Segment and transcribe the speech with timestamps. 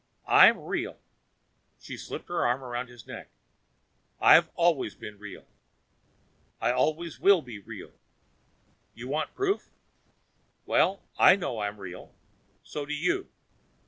[0.27, 0.97] "I'm real."
[1.79, 3.29] She slipped her arms around his neck.
[4.19, 5.45] "I've always been real.
[6.59, 7.91] I always will be real.
[8.95, 9.69] You want proof?
[10.65, 12.15] Well, I know I'm real.
[12.63, 13.29] So do you.